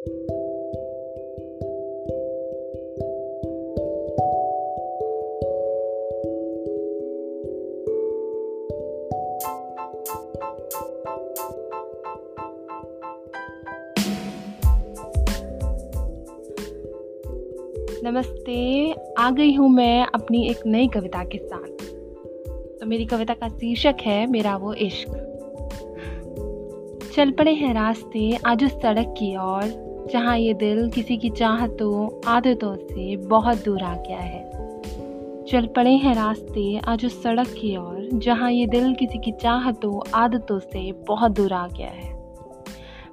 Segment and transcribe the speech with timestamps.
[0.00, 0.14] नमस्ते,
[19.18, 21.84] आ गई हूँ मैं अपनी एक नई कविता के साथ।
[22.80, 25.26] तो मेरी कविता का शीर्षक है, मेरा वो इश्क।
[27.14, 32.20] चल पड़े हैं रास्ते, आज उस सड़क की ओर। जहाँ ये दिल किसी की चाहतों,
[32.26, 34.50] आदतों से बहुत दूर आ गया है।
[35.44, 40.10] चल पड़े हैं रास्ते आज उस सड़क की ओर, जहाँ ये दिल किसी की चाहतों,
[40.14, 42.34] आदतों से बहुत दूर आ गया है।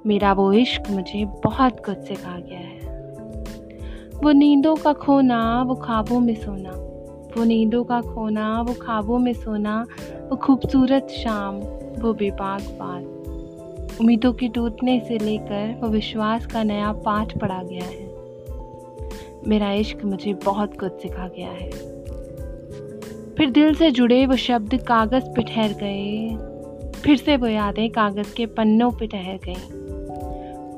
[0.06, 2.78] मेरा वो इश्क मुझे बहुत कुछ सिखा गया है।
[4.24, 6.70] वो नींदों का खोना, वो ख्वाबों में सोना।
[7.36, 9.86] वो नींदों का खोना, वो ख्वाबों में सोना।
[10.30, 11.56] वो खूबसूरत शाम,
[12.02, 13.14] वो बेबाक बात।
[14.00, 18.08] उम्मीदों के टूटने से लेकर वो विश्वास का नया पाठ पढ़ा गया है।
[19.46, 21.70] मेरा इश्क मुझे बहुत कुछ सिखा गया है।
[23.34, 26.36] फिर दिल से जुड़े वो शब्द कागज़ पे ठहर गए।
[27.00, 29.78] फिर से वो यादें कागज़ के पन्नों पे ठहर गईं।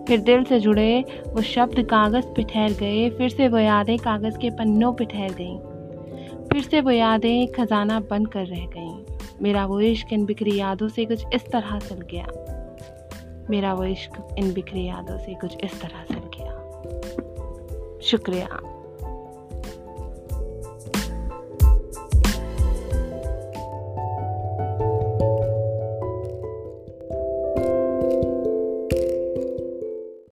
[0.05, 4.39] फिर दिल से जुड़े वो शब्द कागज़ पे ठहर गए। फिर से वो यादें कागज़
[4.39, 5.59] के पन्नों पे ठहर गईं।
[6.49, 9.05] फिर से वो यादें ख़जाना बंद कर रह गईं।
[9.43, 12.27] मेरा वो इश्क इन बिखरी यादों से कुछ इस तरह चल गया।
[13.51, 18.70] मेरा वो इश्क इन बिखरी यादों से कुछ इस तरह से गया शुक्रिया।